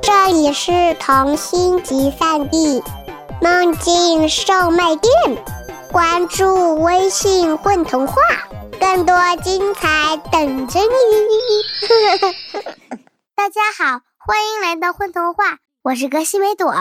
[0.00, 2.82] 这里是童心集散地，
[3.42, 5.12] 梦境售卖店。
[5.92, 8.14] 关注微信“混童话”，
[8.80, 10.86] 更多精彩等着你。
[13.36, 16.72] 大家好，欢迎来到混童话，我是格西梅朵。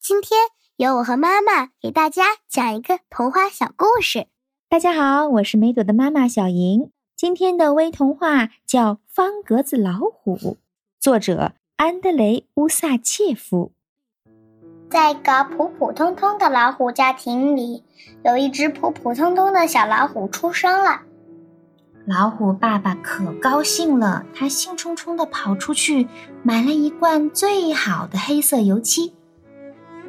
[0.00, 0.40] 今天
[0.76, 4.28] 由我和妈妈给大家讲一个童话小故事。
[4.70, 6.90] 大家好，我是梅朵的妈妈小莹。
[7.14, 10.38] 今天的微童话叫《方格子老虎》，
[10.98, 13.70] 作者安德雷·乌萨切夫。
[14.88, 17.84] 在一个普普通通的老虎家庭里，
[18.24, 21.02] 有一只普普通通的小老虎出生了。
[22.06, 26.08] 老虎爸爸可高兴了，他兴冲冲地跑出去
[26.42, 29.12] 买了一罐最好的黑色油漆。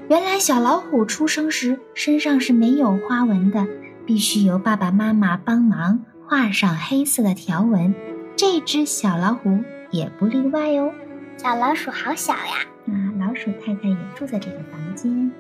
[0.07, 3.67] 原来小老虎出生时身上是没有花纹的，
[4.05, 5.99] 必须由爸爸妈妈帮忙。
[6.29, 7.93] 画上黑色的条纹，
[8.37, 9.59] 这只小老虎
[9.91, 10.93] 也不例外哦。
[11.37, 12.65] 小老鼠好小呀！
[12.85, 15.31] 那，老鼠太太也住在这个房间。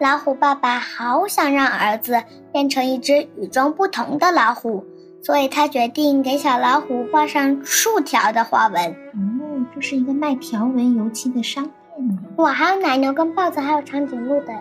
[0.00, 2.20] 老虎爸爸好想让儿子
[2.52, 4.84] 变成一只与众不同的老虎，
[5.22, 8.90] 所以他决定给小老虎画上竖条的花纹。
[8.90, 12.18] 哦，这是一个卖条纹油漆的商店呢。
[12.36, 14.52] 哇，还有奶牛跟豹子，还有长颈鹿的。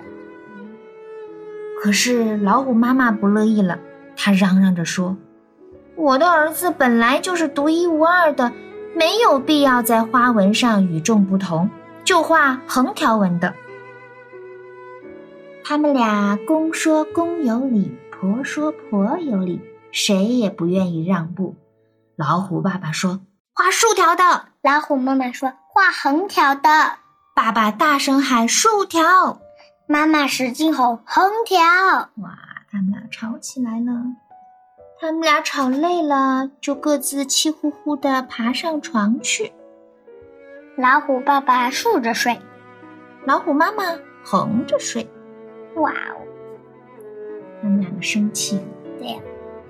[1.82, 3.80] 可是老虎妈妈不乐意了，
[4.16, 5.18] 她嚷嚷着说。
[5.96, 8.52] 我的儿子本来就是独一无二的，
[8.96, 11.70] 没有必要在花纹上与众不同，
[12.04, 13.54] 就画横条纹的。
[15.64, 21.56] 他们俩公说公有理，婆说婆有理，谁也不愿意让步。
[22.16, 23.22] 老虎爸爸说
[23.56, 26.98] ：“画竖条的。”老虎妈妈说：“画横条的。”
[27.34, 29.40] 爸爸大声喊：“竖条！”
[29.88, 31.60] 妈妈使劲吼：“横条！”
[32.22, 32.38] 哇，
[32.72, 33.92] 他们俩吵起来了。
[35.04, 39.52] 他们俩吵累了，就各自气呼呼地爬上床去。
[40.78, 42.40] 老虎爸爸竖着睡，
[43.26, 43.84] 老虎妈妈
[44.24, 45.06] 横着睡。
[45.76, 46.24] 哇哦！
[47.62, 48.64] 他们两个生气了。
[48.98, 49.20] 对呀，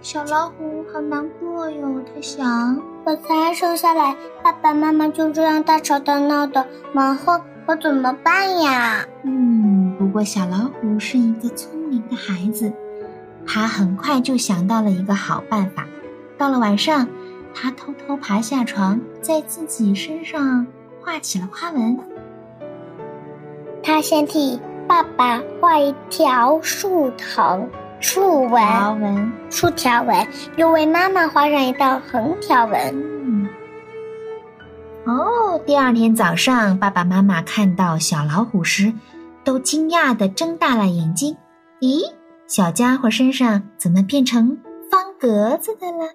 [0.01, 2.03] 小老虎好难过哟。
[2.13, 9.03] 他想，我才生下来，爸爸妈妈就这样大吵大闹的，往后我怎么办呀？
[9.23, 12.71] 嗯，不过小老虎是一个聪明的孩子。
[13.45, 15.85] 他很快就想到了一个好办法。
[16.37, 17.07] 到了晚上，
[17.53, 20.65] 他偷偷爬下床，在自己身上
[21.01, 21.97] 画起了花纹。
[23.83, 30.27] 他先替爸爸画一条竖藤竖纹，竖条纹，
[30.57, 33.49] 又为妈妈画上一道横条纹。
[35.05, 38.93] 哦，第二天早上，爸爸妈妈看到小老虎时，
[39.43, 41.35] 都惊讶地睁大了眼睛。
[41.81, 42.01] 咦？
[42.55, 44.59] 小家伙身上怎么变成
[44.91, 46.05] 方格子的了？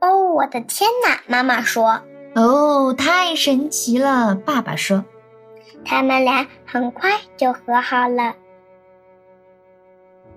[0.00, 1.20] 哦，我的天哪！
[1.28, 2.02] 妈妈说
[2.34, 5.04] ：“哦，太神奇了。”爸爸说
[5.86, 8.34] ：“他们俩很快就和好了。”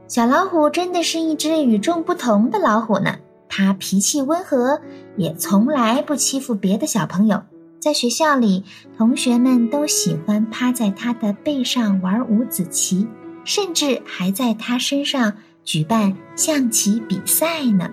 [0.07, 3.15] 小老虎真的是一只与众不同的老虎呢。
[3.49, 4.79] 它脾气温和，
[5.17, 7.41] 也从来不欺负别的小朋友。
[7.79, 8.63] 在学校里，
[8.95, 13.07] 同学们都喜欢趴在它的背上玩五子棋。
[13.45, 15.33] 甚至还在他身上
[15.63, 17.89] 举办象棋比赛呢。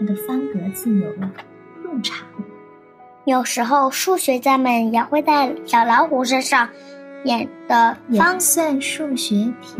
[0.00, 1.30] 他的方格子有了
[1.82, 2.26] 入场。
[3.24, 6.68] 有时候数学家们也会在小老虎身上
[7.24, 9.76] 演的方算数学题。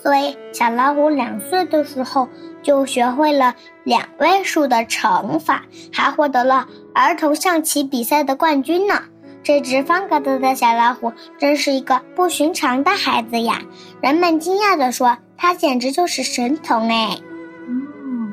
[0.00, 2.28] 所以小老虎两岁的时候
[2.62, 9.02] 就学会了两位数的乘法，还获得了儿童象棋比赛的冠军呢。
[9.42, 13.62] 这只方格子的小老虎真是一个不寻常的孩子呀！
[14.02, 17.18] 人们惊讶地说：“它简直就是神童哎！”
[17.66, 18.28] 哦，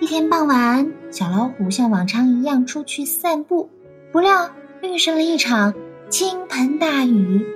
[0.00, 3.70] 一天傍晚，小老虎像往常一样出去散步，
[4.12, 4.50] 不料
[4.82, 5.72] 遇上了一场
[6.10, 7.46] 倾盆大雨。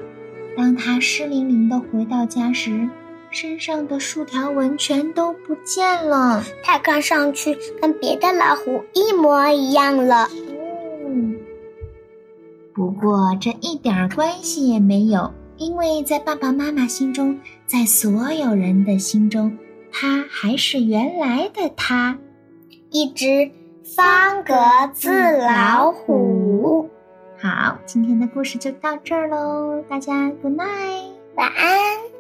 [0.56, 2.88] 当他湿淋淋的回到家时，
[3.30, 6.44] 身上的竖条纹全都不见了。
[6.62, 10.28] 他看上去跟别的老虎一模一样了。
[12.74, 19.56] 不过这一点关系也没有，因为在爸爸妈妈心中，在所有人的心中，
[19.92, 22.18] 他还是原来的他，
[22.90, 23.50] 一只
[23.96, 24.54] 方格
[24.94, 26.88] 子老虎。
[27.38, 32.11] 好，今天的故事就到这儿喽，大家 good night，晚安。